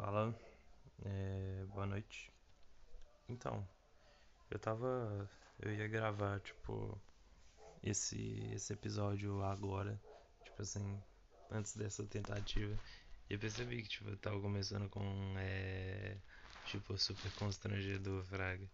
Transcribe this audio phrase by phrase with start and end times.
[0.00, 0.34] Fala,
[1.04, 2.32] é, boa noite.
[3.28, 3.68] Então,
[4.50, 5.28] eu tava.
[5.58, 6.98] Eu ia gravar, tipo,
[7.82, 10.00] esse, esse episódio agora,
[10.42, 10.98] tipo assim,
[11.50, 12.74] antes dessa tentativa.
[13.28, 15.04] E eu percebi que, tipo, eu tava começando com,
[15.36, 16.16] é,
[16.64, 18.66] tipo, super constrangedor, fraga.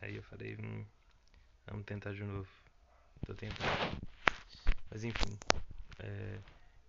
[0.00, 0.86] Aí eu falei, hum,
[1.66, 2.48] vamos tentar de novo.
[3.26, 3.98] Tô tentando.
[4.88, 5.36] Mas enfim,
[5.98, 6.38] é,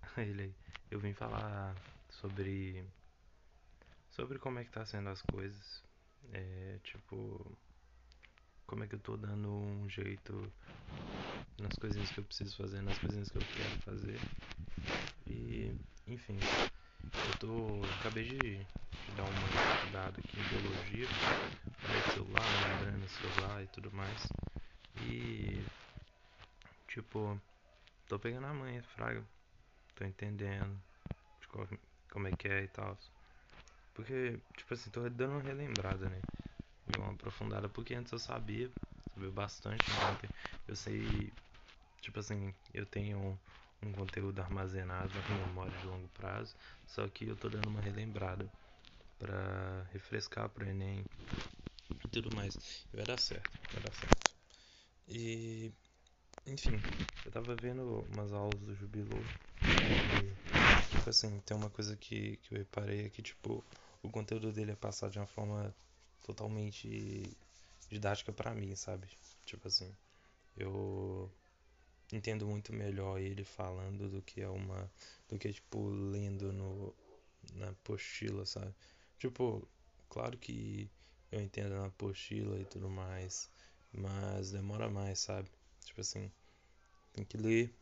[0.21, 0.53] ele.
[0.91, 1.75] Eu vim falar
[2.11, 2.87] sobre
[4.19, 5.81] sobre como é que tá sendo as coisas.
[6.33, 7.57] É, tipo,
[8.67, 10.51] como é que eu tô dando um jeito
[11.57, 14.21] nas coisinhas que eu preciso fazer, nas coisinhas que eu quero fazer.
[15.25, 15.71] E,
[16.05, 16.37] enfim,
[17.23, 17.89] eu tô.
[17.97, 18.67] Acabei de,
[19.05, 21.07] de dar uma estudada aqui em biologia,
[21.81, 24.21] falei de celular, membrana celular e tudo mais.
[24.97, 25.63] E,
[26.89, 27.41] tipo,
[28.09, 29.25] tô pegando a manha, fraga.
[29.95, 30.77] Tô entendendo
[31.39, 31.65] de qual,
[32.11, 32.97] como é que é e tal.
[33.99, 36.23] Porque, tipo assim, tô dando uma relembrada, né?
[36.87, 38.71] Uma aprofundada, porque antes eu sabia,
[39.13, 40.17] sabia bastante, né?
[40.67, 41.33] Eu sei,
[42.01, 43.39] tipo assim, eu tenho
[43.81, 46.55] um conteúdo armazenado na memória de longo prazo,
[46.87, 48.51] só que eu tô dando uma relembrada
[49.19, 51.07] pra refrescar pro Enem
[52.05, 52.57] e tudo mais.
[52.93, 54.17] E vai dar certo, vai dar certo.
[55.07, 55.73] E,
[56.45, 56.85] enfim,
[57.25, 59.31] eu tava vendo umas aulas do Jubilô
[59.63, 60.37] e,
[60.89, 63.65] tipo assim, tem uma coisa que, que eu reparei é tipo,
[64.01, 65.75] o conteúdo dele é passado de uma forma
[66.25, 67.35] totalmente
[67.89, 69.07] didática para mim, sabe?
[69.45, 69.95] Tipo assim,
[70.57, 71.31] eu
[72.11, 74.91] entendo muito melhor ele falando do que é uma
[75.27, 76.95] do que tipo lendo no
[77.53, 78.73] na apostila, sabe?
[79.17, 79.67] Tipo,
[80.09, 80.89] claro que
[81.31, 83.49] eu entendo na apostila e tudo mais,
[83.91, 85.49] mas demora mais, sabe?
[85.85, 86.31] Tipo assim,
[87.13, 87.73] tem que ler,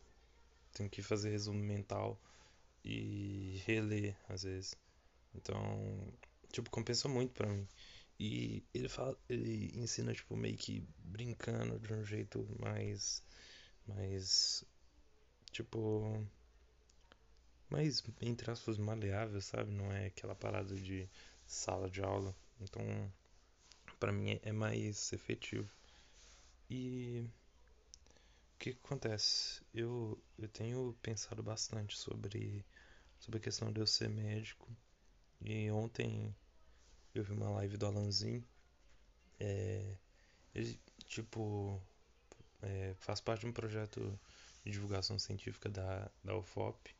[0.73, 2.19] tem que fazer resumo mental
[2.83, 4.75] e reler às vezes.
[5.37, 6.13] Então,
[6.51, 7.67] tipo, compensa muito pra mim.
[8.19, 13.23] E ele fala, ele ensina tipo meio que brincando de um jeito mais
[13.87, 14.65] mais
[15.51, 16.25] tipo
[17.69, 19.71] mais entre aspas maleável, sabe?
[19.71, 21.07] Não é aquela parada de
[21.45, 22.35] sala de aula.
[22.59, 22.81] Então,
[23.99, 25.69] pra mim é mais efetivo.
[26.69, 27.29] E
[28.55, 29.61] o que, que acontece?
[29.73, 32.65] Eu eu tenho pensado bastante sobre
[33.19, 34.67] sobre a questão de eu ser médico
[35.41, 36.35] e ontem
[37.13, 38.43] eu vi uma live do Alanzinho.
[39.39, 39.97] É,
[40.53, 41.81] ele, tipo,
[42.61, 44.19] é, faz parte de um projeto
[44.63, 46.95] de divulgação científica da, da UFOP.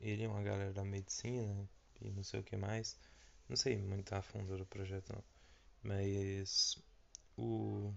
[0.00, 1.68] Ele é uma galera da medicina
[2.00, 2.96] e não sei o que mais.
[3.48, 5.24] Não sei muito a fundo do projeto, não.
[5.82, 6.78] Mas
[7.36, 7.92] o,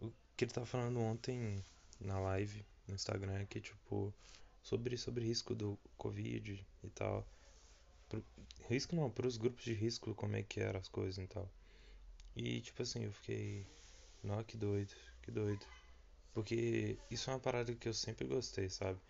[0.00, 1.64] o que ele tava falando ontem
[2.00, 4.12] na live no Instagram é que, tipo,
[4.62, 7.26] sobre, sobre risco do Covid e tal
[8.08, 8.24] pro,
[8.68, 11.50] risco não, para os grupos de risco, como é que eram as coisas e tal.
[12.34, 13.66] E tipo assim, eu fiquei,
[14.22, 15.66] não, que doido, que doido.
[16.34, 19.00] Porque isso é uma parada que eu sempre gostei, sabe?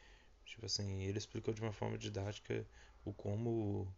[0.45, 2.67] Tipo assim, ele explicou de uma forma didática
[3.05, 3.93] o como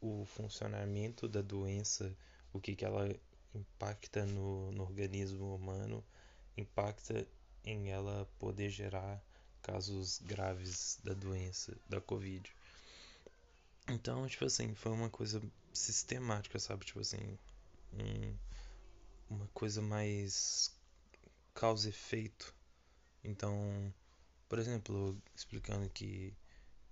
[0.00, 2.16] o funcionamento da doença,
[2.52, 3.08] o que, que ela
[3.54, 6.04] impacta no, no organismo humano,
[6.56, 7.26] impacta
[7.64, 9.22] em ela poder gerar
[9.60, 12.50] casos graves da doença, da Covid.
[13.88, 16.84] Então, tipo assim, foi uma coisa sistemática, sabe?
[16.84, 17.38] Tipo assim,
[17.94, 18.34] um,
[19.30, 20.74] uma coisa mais
[21.54, 22.54] causa efeito.
[23.24, 23.92] Então,
[24.48, 26.34] por exemplo, explicando que,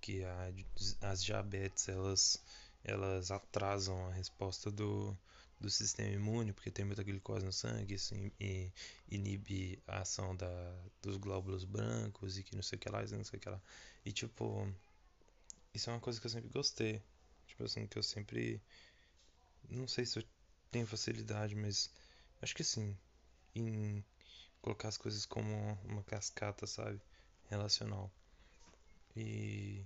[0.01, 0.53] que a,
[1.01, 2.43] as diabetes elas,
[2.83, 5.15] elas atrasam a resposta do,
[5.59, 8.15] do sistema imune, porque tem muita glicose no sangue, isso
[9.09, 13.23] inibe a ação da, dos glóbulos brancos e que não sei o que lá, não
[13.23, 13.61] sei o que lá.
[14.05, 14.67] E tipo,
[15.73, 17.01] isso é uma coisa que eu sempre gostei.
[17.47, 18.61] Tipo assim, que eu sempre.
[19.69, 20.23] Não sei se eu
[20.71, 21.89] tenho facilidade, mas
[22.41, 22.97] acho que sim.
[23.55, 24.03] Em
[24.61, 27.01] colocar as coisas como uma cascata, sabe?
[27.49, 28.11] Relacional.
[29.15, 29.85] E.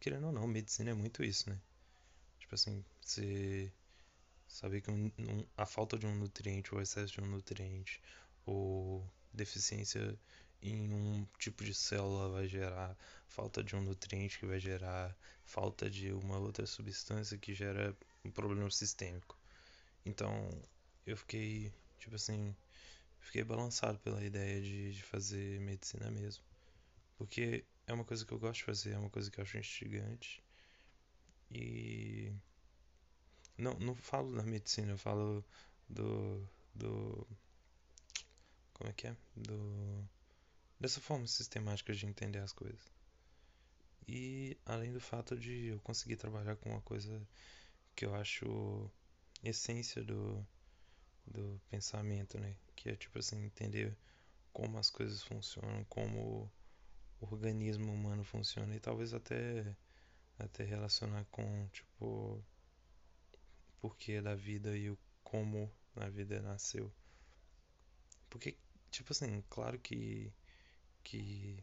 [0.00, 1.58] Querendo ou não, medicina é muito isso, né?
[2.38, 3.72] Tipo assim, você
[4.46, 8.00] saber que um, um, a falta de um nutriente ou excesso de um nutriente
[8.46, 10.18] ou deficiência
[10.64, 12.96] em um tipo de célula vai gerar
[13.28, 15.14] falta de um nutriente que vai gerar
[15.44, 17.94] falta de uma outra substância que gera
[18.24, 19.38] um problema sistêmico.
[20.06, 20.50] Então
[21.06, 22.56] eu fiquei, tipo assim,
[23.20, 26.42] fiquei balançado pela ideia de, de fazer medicina mesmo.
[27.18, 29.58] Porque é uma coisa que eu gosto de fazer, é uma coisa que eu acho
[29.58, 30.42] instigante.
[31.50, 32.32] E.
[33.56, 35.44] Não, não falo da medicina, eu falo
[35.88, 36.48] do.
[36.74, 37.26] do.
[38.72, 39.16] Como é que é?
[39.36, 40.08] Do
[40.78, 42.92] dessa forma sistemática de entender as coisas.
[44.06, 47.26] E além do fato de eu conseguir trabalhar com uma coisa
[47.96, 48.90] que eu acho
[49.42, 50.46] essência do,
[51.26, 52.56] do pensamento, né?
[52.76, 53.96] Que é tipo assim, entender
[54.52, 56.50] como as coisas funcionam, como
[57.20, 59.74] o organismo humano funciona e talvez até
[60.38, 62.44] até relacionar com tipo
[63.80, 66.92] porquê da vida e o como a vida nasceu.
[68.28, 68.56] Porque
[68.90, 70.32] tipo assim, claro que
[71.04, 71.62] que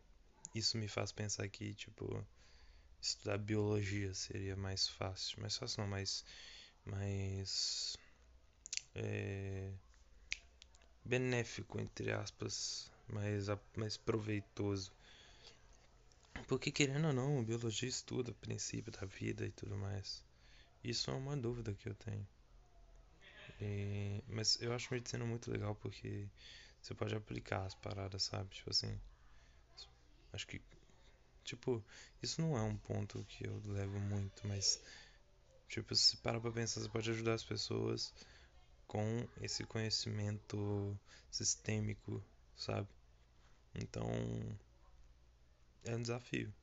[0.56, 2.26] isso me faz pensar que tipo
[3.02, 6.24] estudar biologia seria mais fácil, mais fácil não, mais
[6.86, 7.98] mais
[8.96, 9.72] é,
[11.04, 14.94] benéfico entre aspas, mais mais proveitoso
[16.48, 20.22] porque querendo ou não, biologia estuda o princípio da vida e tudo mais.
[20.84, 22.28] Isso é uma dúvida que eu tenho.
[23.62, 26.28] E, mas eu acho medicina muito legal porque
[26.82, 28.50] você pode aplicar as paradas, sabe?
[28.50, 29.00] Tipo assim.
[30.34, 30.62] Acho que.
[31.44, 31.84] Tipo,
[32.22, 34.82] isso não é um ponto que eu levo muito, mas.
[35.68, 38.14] Tipo, se parar pra pensar, você pode ajudar as pessoas
[38.88, 41.00] com esse conhecimento
[41.30, 42.24] sistêmico,
[42.58, 42.90] sabe?
[43.74, 44.06] Então
[45.86, 46.54] é um desafio.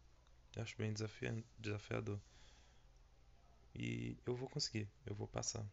[0.55, 0.93] Eu acho bem
[1.59, 2.21] desafiador.
[3.75, 5.67] E eu vou conseguir, eu vou passar.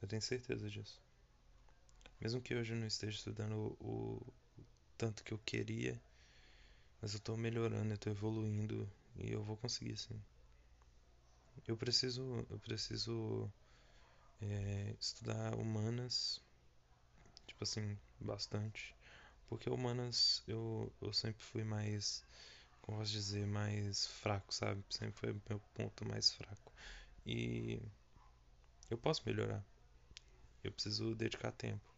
[0.00, 1.00] Eu tenho certeza disso.
[2.20, 4.16] Mesmo que hoje eu não esteja estudando o,
[4.58, 4.64] o
[4.96, 6.00] tanto que eu queria,
[7.00, 10.20] mas eu estou melhorando, eu estou evoluindo e eu vou conseguir sim.
[11.66, 13.52] Eu preciso, eu preciso
[14.40, 16.42] é, estudar humanas,
[17.46, 18.94] tipo assim, bastante,
[19.48, 22.24] porque humanas eu, eu sempre fui mais
[22.82, 24.84] como posso dizer, mais fraco, sabe?
[24.90, 26.72] Sempre foi meu ponto mais fraco.
[27.26, 27.80] E
[28.90, 29.64] eu posso melhorar.
[30.62, 31.94] Eu preciso dedicar tempo.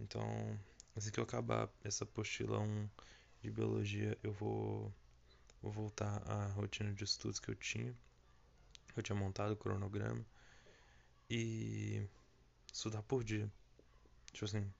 [0.00, 0.58] Então,
[0.94, 2.88] assim que eu acabar essa apostila 1
[3.46, 4.92] de biologia, eu vou,
[5.62, 7.94] vou voltar à rotina de estudos que eu tinha.
[8.96, 10.24] Eu tinha montado o cronograma.
[11.30, 12.04] E
[12.72, 13.48] estudar por dia.
[14.32, 14.72] Tipo assim,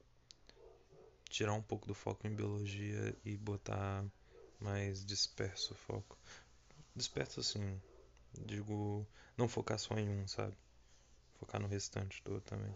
[1.30, 4.04] tirar um pouco do foco em biologia e botar
[4.58, 6.18] mais disperso o foco.
[6.94, 7.80] Disperso assim,
[8.32, 10.56] digo, não focar só em um, sabe?
[11.38, 12.74] Focar no restante todo também.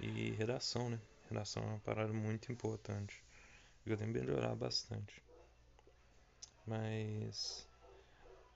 [0.00, 1.00] E redação, né?
[1.28, 3.22] Redação é uma parada muito importante.
[3.86, 5.22] Eu tenho que melhorar bastante.
[6.66, 7.66] Mas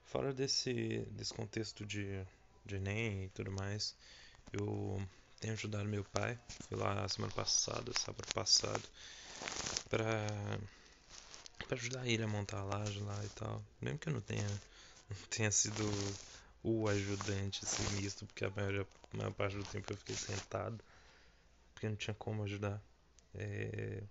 [0.03, 2.21] fora desse, desse contexto de,
[2.65, 3.95] de Enem e tudo mais,
[4.51, 5.01] eu
[5.39, 6.37] tenho ajudado meu pai.
[6.67, 8.83] Fui lá semana passada, sábado passado,
[9.89, 10.27] para
[11.71, 13.63] para ajudar ele a montar a laje lá e tal.
[13.79, 14.47] Mesmo que eu não tenha,
[15.09, 15.81] não tenha sido
[16.61, 20.83] o ajudante sinistro, porque a maior, a maior parte do tempo eu fiquei sentado,
[21.73, 22.81] porque não tinha como ajudar.
[23.35, 24.03] É...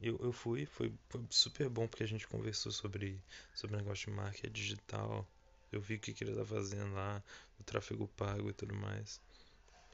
[0.00, 3.22] Eu, eu fui, foi, foi, super bom porque a gente conversou sobre,
[3.54, 5.26] sobre negócio de marketing digital.
[5.72, 7.22] Eu vi o que, que ele tá fazendo lá,
[7.58, 9.20] o tráfego pago e tudo mais.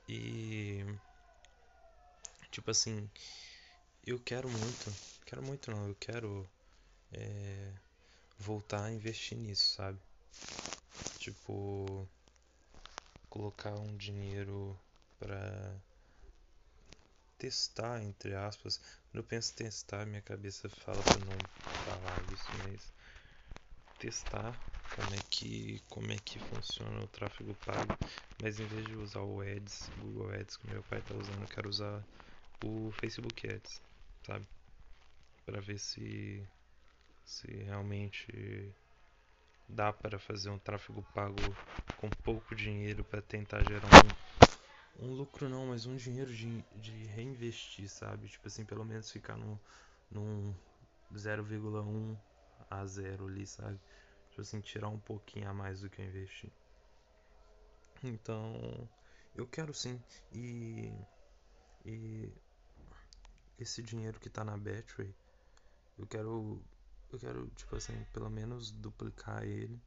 [0.08, 0.84] E.
[2.50, 3.10] Tipo assim,
[4.06, 4.94] eu quero muito
[5.26, 6.48] Quero muito não, eu quero
[7.12, 7.72] é,
[8.38, 9.98] voltar a investir nisso, sabe?
[11.18, 12.08] Tipo,
[13.28, 14.78] colocar um dinheiro
[15.18, 15.74] para
[17.38, 18.78] testar, entre aspas.
[19.10, 21.36] Quando eu penso testar, minha cabeça fala para não
[21.84, 22.92] falar isso, mas
[23.98, 24.54] testar
[24.94, 27.96] como é que como é que funciona o tráfego pago,
[28.42, 31.48] mas em vez de usar o Ads, Google Ads que meu pai está usando, eu
[31.48, 32.04] quero usar
[32.64, 33.80] o Facebook Ads,
[34.26, 34.46] sabe?
[35.46, 36.44] para ver se
[37.24, 38.72] se realmente
[39.68, 41.36] dá para fazer um tráfego pago
[41.96, 44.45] com pouco dinheiro para tentar gerar um,
[44.98, 48.28] um lucro não, mas um dinheiro de, de reinvestir, sabe?
[48.28, 49.60] Tipo assim, pelo menos ficar no,
[50.10, 50.54] num
[51.14, 52.16] 0,1
[52.70, 53.78] a 0 ali, sabe?
[54.30, 56.52] Tipo assim, tirar um pouquinho a mais do que eu investi.
[58.02, 58.88] Então,
[59.34, 60.00] eu quero sim.
[60.32, 60.92] E,
[61.84, 62.32] e
[63.58, 65.14] esse dinheiro que tá na Battery
[65.98, 66.62] eu quero,
[67.12, 69.80] eu quero tipo assim, pelo menos duplicar ele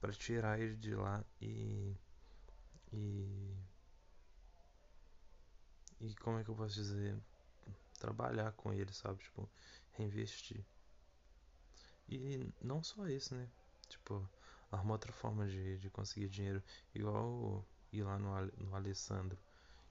[0.00, 1.94] para tirar ele de lá e
[2.92, 3.69] e
[6.00, 7.18] e como é que eu posso dizer,
[7.98, 9.48] trabalhar com ele, sabe, tipo,
[9.92, 10.64] reinvestir.
[12.08, 13.48] E não só isso, né?
[13.88, 14.28] Tipo,
[14.70, 16.62] arrumar outra forma de, de conseguir dinheiro,
[16.94, 19.38] igual ir lá no, no Alessandro,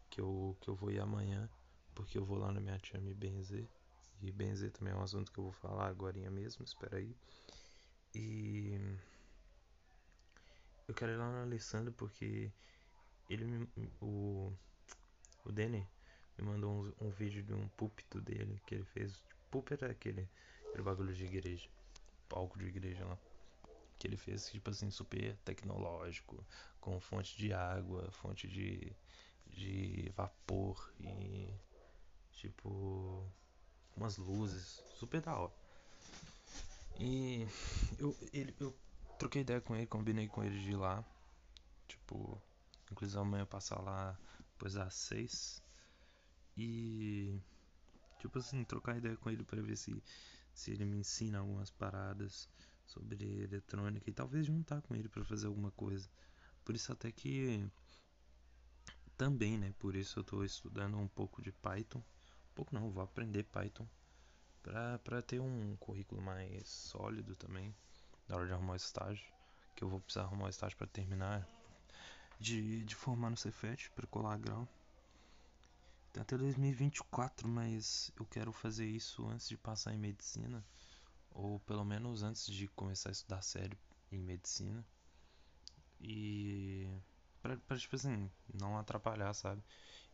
[0.10, 1.50] que eu, que eu vou ir amanhã,
[1.94, 3.70] porque eu vou lá na minha tia me benzer
[4.22, 7.16] e benzer também é um assunto que eu vou falar agora mesmo, espera aí.
[8.14, 8.78] E
[10.88, 12.52] eu quero ir lá no Alessandro porque
[13.30, 13.70] ele me,
[14.02, 14.52] o
[15.46, 15.88] o Denny
[16.42, 19.24] me mandou um, um, vídeo de um púlpito dele que ele fez.
[19.52, 20.30] Púlpito é aquele,
[20.68, 21.70] aquele bagulho de igreja,
[22.28, 23.18] palco de igreja lá.
[23.98, 26.44] que ele fez, tipo assim, super tecnológico,
[26.80, 28.92] com fonte de água, fonte de,
[29.48, 31.54] de vapor e
[32.32, 33.30] tipo
[33.96, 35.54] umas luzes, super da hora.
[36.98, 37.48] E
[37.98, 38.76] eu, ele, eu
[39.18, 41.04] troquei ideia com ele, combinei com ele de ir lá.
[41.88, 42.42] Tipo,
[42.92, 44.18] inclusive amanhã eu passar lá
[44.52, 45.62] depois das seis.
[46.62, 47.40] E
[48.20, 50.04] tipo assim, trocar ideia com ele para ver se,
[50.54, 52.50] se ele me ensina algumas paradas
[52.86, 56.10] sobre eletrônica e talvez juntar com ele para fazer alguma coisa.
[56.66, 57.66] Por isso até que
[59.18, 62.00] também, né, por isso eu estou estudando um pouco de Python.
[62.00, 63.88] Um pouco não, vou aprender Python
[64.62, 67.74] para ter um currículo mais sólido também
[68.28, 69.26] na hora de arrumar o estágio,
[69.76, 71.48] que eu vou precisar arrumar o estágio para terminar
[72.40, 74.68] de, de formar no Cefet para colar grau.
[76.12, 80.66] Tem até 2024, mas eu quero fazer isso antes de passar em medicina,
[81.32, 83.78] ou pelo menos antes de começar a estudar sério
[84.12, 84.86] em medicina.
[86.02, 86.88] E
[87.42, 89.64] pra, pra tipo assim, não atrapalhar, sabe?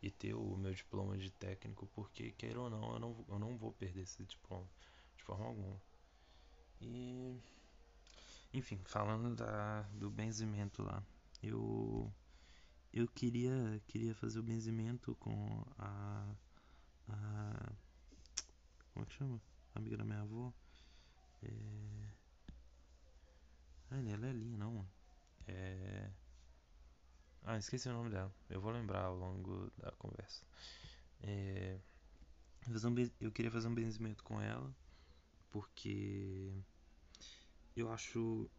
[0.02, 3.58] E ter o meu diploma de técnico, porque queira ou não, eu não, eu não
[3.58, 4.68] vou perder esse diploma
[5.16, 5.82] de forma alguma.
[6.82, 7.40] E
[8.54, 11.04] enfim, falando da, do benzimento lá,
[11.42, 12.12] eu
[12.96, 16.36] eu queria queria fazer o benzimento com a
[17.10, 17.74] a
[18.94, 19.42] como é que chama?
[19.76, 20.54] A amiga da minha avó.
[21.44, 21.50] É...
[23.92, 24.88] Ah, ela é linda, não.
[25.48, 26.10] É...
[27.44, 28.34] Ah, esqueci o nome dela.
[28.50, 30.46] Eu vou lembrar ao longo da conversa.
[31.22, 31.78] É...
[33.20, 34.74] Eu queria fazer um benzimento com ela
[35.52, 36.52] porque
[37.76, 38.50] eu acho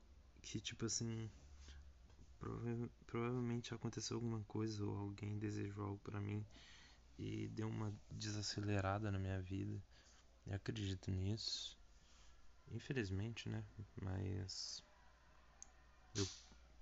[0.43, 1.31] que, tipo assim,
[2.39, 6.45] prova provavelmente aconteceu alguma coisa ou alguém desejou algo para mim
[7.19, 9.83] e deu uma desacelerada na minha vida.
[10.47, 11.79] Eu acredito nisso.
[12.71, 13.65] Infelizmente, né?
[14.03, 14.83] Mas
[16.15, 16.27] eu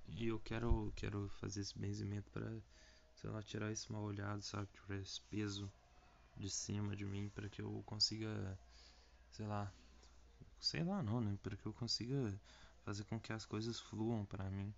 [0.06, 2.60] e eu quero quero fazer esse benzimento para
[3.14, 4.68] sei lá, tirar esse mal olhado, sabe?
[4.72, 5.72] Tirar esse peso
[6.36, 8.58] de cima de mim para que eu consiga,
[9.30, 9.72] sei lá,
[10.60, 11.38] sei lá não, né?
[11.42, 12.38] Para que eu consiga
[12.84, 14.74] fazer com que as coisas fluam para mim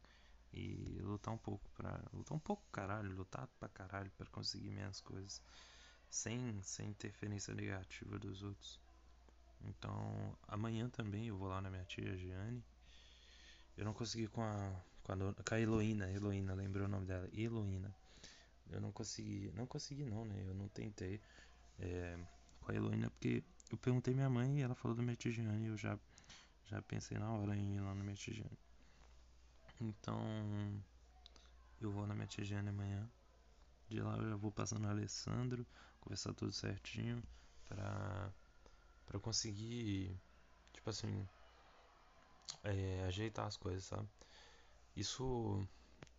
[0.56, 5.00] e lutar um pouco para lutar um pouco caralho, lutar pra caralho para conseguir minhas
[5.00, 5.42] coisas
[6.08, 8.80] sem sem interferência negativa dos outros.
[9.62, 12.64] Então, amanhã também eu vou lá na minha tia Giane.
[13.76, 17.28] Eu não consegui com a com a, com a Heloína, Heloína, lembrei o nome dela,
[17.32, 17.94] Heloína.
[18.70, 20.42] Eu não consegui, não consegui não, né?
[20.44, 21.20] Eu não tentei
[21.78, 22.18] é,
[22.60, 25.66] com a Heloína porque eu perguntei minha mãe e ela falou do minha tia Giane
[25.66, 25.98] e eu já
[26.64, 28.58] já pensei na hora em ir lá no minha tia Giane.
[29.80, 30.82] Então,
[31.80, 33.08] eu vou na minha tia Giane amanhã.
[33.88, 35.66] De lá eu já vou passando no Alessandro,
[36.00, 37.22] conversar tudo certinho
[37.68, 38.32] pra,
[39.06, 40.18] pra conseguir,
[40.72, 41.28] tipo assim,
[42.62, 44.08] é, ajeitar as coisas, sabe?
[44.96, 45.66] Isso,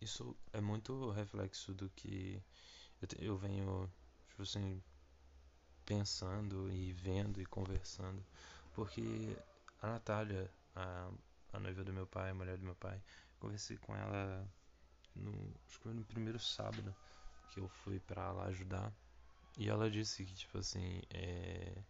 [0.00, 2.42] isso é muito reflexo do que
[3.02, 3.90] eu, eu venho,
[4.28, 4.82] tipo assim,
[5.84, 8.24] pensando e vendo e conversando.
[8.74, 9.36] Porque
[9.82, 11.10] a Natália, a,
[11.52, 13.02] a noiva do meu pai, a mulher do meu pai,
[13.38, 14.48] conversei com ela
[15.14, 15.32] no,
[15.66, 16.94] acho que foi no primeiro sábado
[17.48, 18.92] que eu fui pra lá ajudar.
[19.56, 21.82] E ela disse que, tipo assim, é,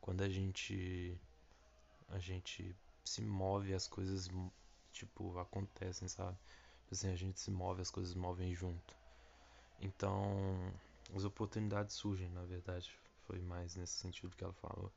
[0.00, 1.20] quando a gente
[2.08, 4.28] a gente se move, as coisas,
[4.92, 6.36] tipo, acontecem, sabe?
[6.82, 8.96] Tipo assim, a gente se move, as coisas movem junto.
[9.80, 10.72] Então,
[11.14, 12.90] as oportunidades surgem, na verdade.
[13.26, 14.92] Foi mais nesse sentido que ela falou.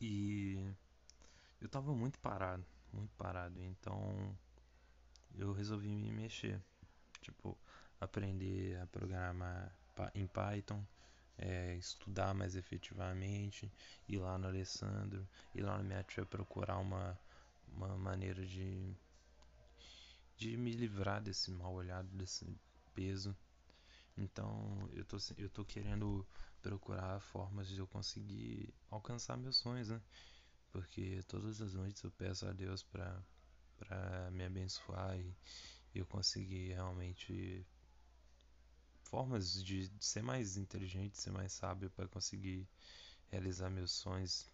[0.00, 0.58] E
[1.60, 3.60] eu tava muito parado, muito parado.
[3.62, 4.36] Então,
[5.34, 6.60] eu resolvi me mexer.
[7.20, 7.56] Tipo,
[8.00, 9.74] aprender a programar
[10.14, 10.84] em Python,
[11.38, 13.72] é, estudar mais efetivamente,
[14.08, 17.18] ir lá no Alessandro, ir lá no minha procurar uma,
[17.68, 18.94] uma maneira de,
[20.36, 22.46] de me livrar desse mal olhado, desse
[22.94, 23.36] peso.
[24.16, 26.26] Então eu tô, eu tô querendo
[26.62, 30.00] procurar formas de eu conseguir alcançar meus sonhos, né?
[30.74, 33.22] Porque todas as noites eu peço a Deus para
[33.76, 35.36] para me abençoar e
[35.94, 37.64] eu conseguir realmente
[39.04, 42.68] formas de, ser mais inteligente, ser mais sábio para conseguir
[43.30, 44.46] realizar meus sonhos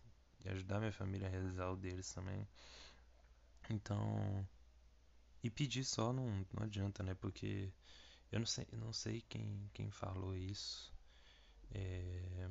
[0.45, 2.47] e ajudar minha família a realizar o deles também.
[3.71, 4.47] Então,
[5.43, 7.15] e pedir só não, não adianta, né?
[7.15, 7.73] Porque
[8.31, 10.93] eu não sei, não sei quem, quem falou isso.
[11.71, 12.50] É...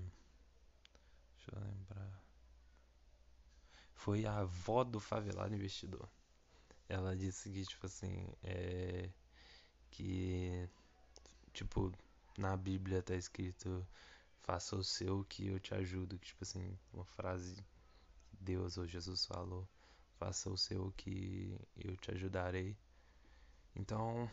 [1.36, 2.29] Deixa eu lembrar.
[4.00, 6.10] Foi a avó do favelado investidor.
[6.88, 9.10] Ela disse que, tipo assim, é...
[9.92, 10.70] que
[11.54, 11.92] tipo,
[12.38, 13.86] na Bíblia tá escrito
[14.50, 17.56] faça o seu que eu te ajudo, que tipo assim, uma frase
[18.30, 19.68] que Deus ou Jesus falou,
[20.18, 22.78] faça o seu que eu te ajudarei.
[23.76, 24.30] Então,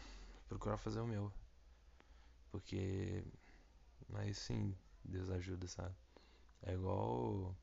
[0.48, 1.32] procurar fazer o meu.
[2.50, 3.24] Porque,
[4.08, 5.94] mas sim, Deus ajuda, sabe?
[6.62, 7.54] É igual,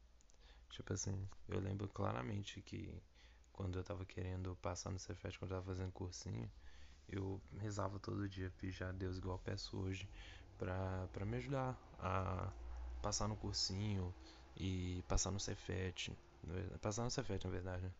[0.73, 2.91] tipo assim, eu lembro claramente que
[3.51, 6.51] quando eu tava querendo passar no Cefet, quando eu tava fazendo cursinho,
[7.07, 10.09] eu rezava todo dia, pedir a Deus igual peço hoje,
[10.57, 12.51] pra, pra me ajudar a
[13.01, 14.13] passar no cursinho
[14.57, 16.11] e passar no Cefet,
[16.81, 17.91] passar no Cefet na verdade, né?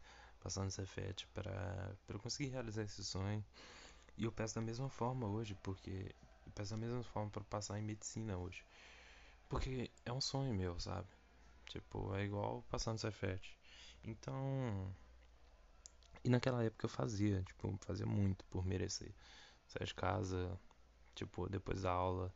[0.42, 3.44] passar no Cefet pra, pra eu conseguir realizar esse sonho.
[4.18, 6.14] E eu peço da mesma forma hoje, porque
[6.46, 8.64] eu peço da mesma forma para passar em medicina hoje.
[9.48, 11.08] Porque é um sonho meu, sabe?
[11.68, 13.58] Tipo, é igual passar no Cefet.
[14.04, 14.94] Então,
[16.24, 19.14] e naquela época eu fazia, tipo, fazia muito por merecer.
[19.68, 20.60] Saia de casa,
[21.16, 22.34] tipo, depois da aula,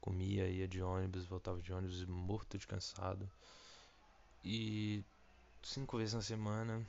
[0.00, 3.30] comia, ia de ônibus, voltava de ônibus morto de cansado.
[4.44, 5.04] E
[5.62, 6.86] cinco vezes na semana.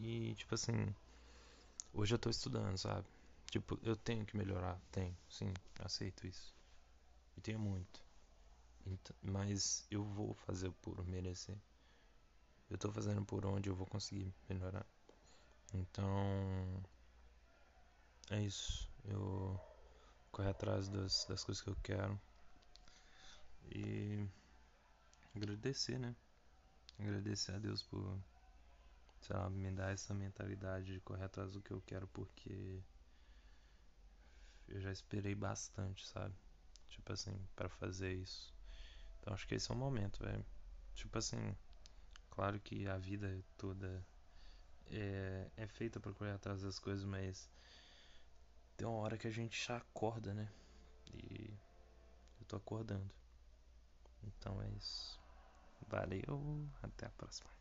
[0.00, 0.94] E tipo assim,
[1.92, 3.06] hoje eu tô estudando, sabe?
[3.50, 6.54] Tipo, eu tenho que melhorar, tenho, sim, aceito isso.
[7.36, 8.02] E tenho muito.
[8.90, 11.56] Então, mas eu vou fazer por merecer.
[12.68, 14.84] Eu tô fazendo por onde eu vou conseguir melhorar.
[15.72, 16.82] Então,
[18.30, 18.90] é isso.
[19.04, 19.60] Eu
[20.32, 22.20] correr atrás das, das coisas que eu quero.
[23.64, 24.26] E
[25.34, 26.16] agradecer, né?
[26.98, 28.18] Agradecer a Deus por,
[29.20, 32.82] sei lá, me dar essa mentalidade de correr atrás do que eu quero, porque
[34.68, 36.34] eu já esperei bastante, sabe?
[36.88, 38.52] Tipo assim, para fazer isso.
[39.20, 40.44] Então acho que esse é o momento, velho.
[40.94, 41.54] Tipo assim,
[42.30, 44.04] claro que a vida toda
[44.90, 47.48] é, é feita para correr atrás das coisas, mas
[48.76, 50.50] tem uma hora que a gente já acorda, né?
[51.12, 51.52] E
[52.40, 53.10] eu tô acordando.
[54.22, 55.20] Então é isso.
[55.86, 57.59] Valeu, até a próxima.